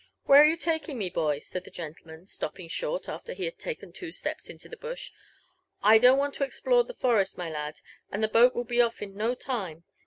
[0.23, 3.93] Where are you taking me, boy?" said the gentleman, stopping short, after he had taken
[3.93, 5.11] two steps into the bush:
[5.49, 9.03] '* I don't want to explore the forest, my lad, and the boat will be off
[9.03, 9.83] in no time.